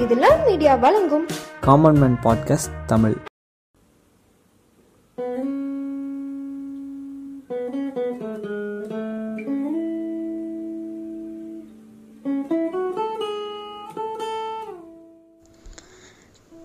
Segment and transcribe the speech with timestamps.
[0.00, 1.26] இது love media வழங்கும்.
[1.60, 3.14] Common man podcast Tamil.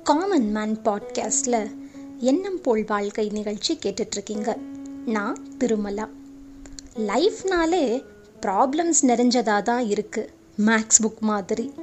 [0.03, 1.75] Common man பாட்காஸ்டில்
[2.17, 4.57] எண்ணம் போல் வாழ்க்கை நிகழ்ச்சி கேட்டுட்ருக்கீங்க.
[5.05, 6.07] நான் திருமலா.
[6.95, 8.03] லைஃப்னாலே
[8.41, 10.27] ப்ராப்ளம்ஸ் நிறைஞ்சதாக தான் இருக்குது
[10.65, 11.73] மேக்ஸ் புக் மாதிரி.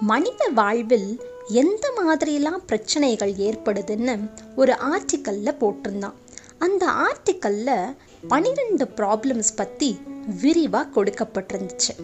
[0.00, 6.14] மனித வாழ்வில் எந்த மாதிரிலாம் பிரச்சனைகள் ஏற்படுதுன்னு ஒரு ஆர்டிக்கலில் போட்டிருந்தான்.
[6.58, 7.94] அந்த ஆர்டிக்கலில்
[8.28, 9.98] பன்னிரெண்டு ப்ராப்ளம்ஸ் பற்றி
[10.40, 11.94] விரிவாக கொடுக்கப்பட்டிருந்துச்சு.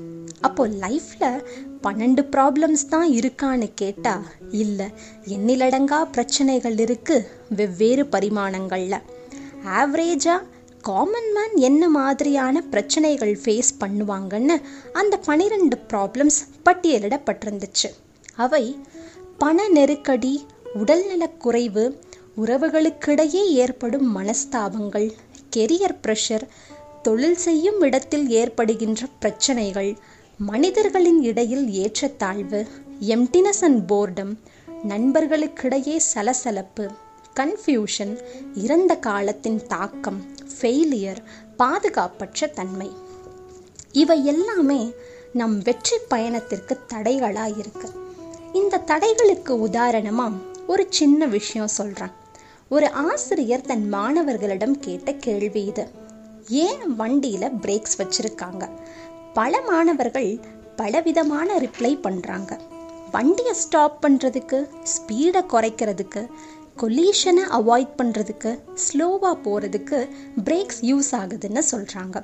[0.40, 1.44] அப்போ லைஃப்பில்
[1.82, 4.86] பன்னெண்டு ப்ராப்ளம்ஸ் தான் இருக்கான்னு கேட்டால் இல்லை
[5.24, 9.02] எண்ணிலடங்கா பிரச்சனைகள் இருக்குது வெவ்வேறு பரிமாணங்களில்.
[9.64, 10.46] ஆவரேஜாக
[10.80, 14.56] காமன் மேன் என்ன மாதிரியான பிரச்சனைகள் ஃபேஸ் பண்ணுவாங்கன்னு
[14.92, 17.88] அந்த பனிரெண்டு ப்ராப்ளம்ஸ் பட்டியலிடப்பட்டிருந்துச்சு.
[18.36, 18.64] அவை
[19.38, 20.32] பண நெருக்கடி
[20.74, 21.84] உடல்நலக்குறைவு
[22.36, 25.08] உறவுகளுக்கிடையே ஏற்படும் மனஸ்தாபங்கள்
[25.56, 26.46] கெரியர் ப்ரெஷர்
[27.02, 29.96] தொழில் செய்யும் இடத்தில் ஏற்படுகின்ற பிரச்சனைகள்
[30.38, 32.60] மனிதர்களின் இடையில் ஏற்றத்தாழ்வு
[33.16, 34.32] எம்டினஸ் அண்ட் போர்டம்
[34.88, 36.84] நண்பர்களுக்கிடையே சலசலப்பு
[37.36, 38.14] கன்ஃபியூஷன்
[38.54, 40.20] இறந்த காலத்தின் தாக்கம்
[40.60, 41.22] ஃபெயிலியர்
[41.56, 42.90] பாதுகாப்பற்ற தன்மை
[43.92, 44.94] இவை எல்லாமே
[45.32, 47.90] நம் வெற்றி பயணத்திற்கு தடைகளாக இருக்கு
[48.52, 50.34] இந்த தடைகளுக்கு உதாரணமாக
[50.66, 52.10] ஒரு சின்ன விஷயம் சொல்கிறேன்
[52.68, 55.88] ஒரு ஆசிரியர் தன் மாணவர்களிடம் கேட்ட கேள்வி இது.
[56.48, 58.70] ஏன் வண்டியில் பிரேக்ஸ் வச்சுருக்காங்க?
[59.34, 60.40] பல மாணவர்கள்
[60.76, 62.58] பலவிதமான ரிப்ளை பண்ணுறாங்க
[63.10, 66.30] வண்டியை ஸ்டாப் பண்ணுறதுக்கு ஸ்பீடை குறைக்கிறதுக்கு
[66.80, 68.50] கொலீஷனை அவாய்ட் பண்ணுறதுக்கு
[68.84, 69.98] ஸ்லோவாக போகிறதுக்கு
[70.46, 72.22] பிரேக்ஸ் யூஸ் ஆகுதுன்னு சொல்கிறாங்க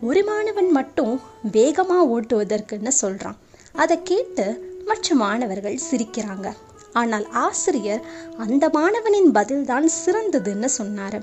[0.00, 1.14] ஒரு மாணவன் மட்டும்
[1.56, 3.38] வேகமாக ஓட்டுவதற்குன்னு சொல்கிறான்
[3.82, 4.46] அதை கேட்டு
[4.88, 6.48] மற்ற மாணவர்கள் சிரிக்கிறாங்க.
[6.92, 8.02] ஆனால் ஆசிரியர்
[8.36, 11.18] அந்த மாணவனின் பதில்தான் சிறந்ததுன்னு சொன்னார்.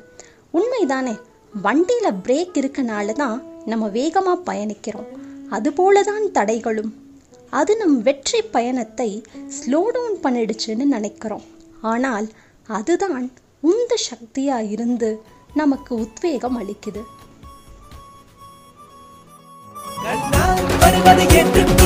[0.57, 1.15] உண்மைதானே
[1.53, 5.09] வண்டியில் பிரேக் இருக்கனால தான் நம்ம வேகமாக பயணிக்கிறோம்.
[5.49, 6.91] அதுபோல தான் தடைகளும்.
[7.49, 9.09] அது நம் வெற்றி பயணத்தை
[9.57, 11.45] ஸ்லோ டவுன் பண்ணிடுச்சுன்னு நினைக்கிறோம்.
[11.93, 12.27] ஆனால்
[12.67, 15.21] அதுதான் உந்த சக்தியாக இருந்து
[15.53, 17.03] நமக்கு உத்வேகம் அளிக்குது.
[20.79, 21.82] வருவதை ஏற்றுக்கொள்.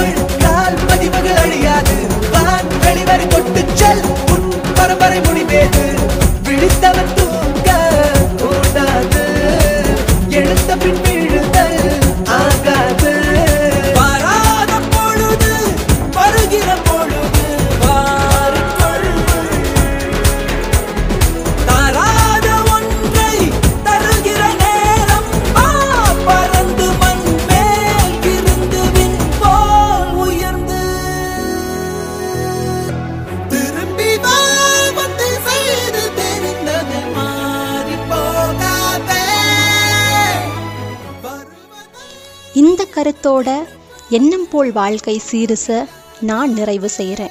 [42.58, 43.64] இந்த கருத்தோட
[44.10, 45.86] எண்ணம் போல் வாழ்க்கை சீரிஸை
[46.20, 47.30] நான் நிறைவு செய்கிறேன்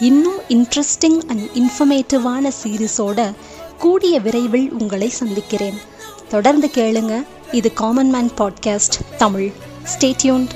[0.00, 3.32] இன்னும் இன்ட்ரெஸ்டிங் அண்ட் இன்ஃபர்மேட்டிவான சீரிஸோட
[3.78, 5.78] கூடிய விரைவில் உங்களை சந்திக்கிறேன்.
[6.28, 7.26] தொடர்ந்து கேளுங்க.
[7.52, 9.52] இது common man podcast Tamil.
[9.98, 10.50] Stay tuned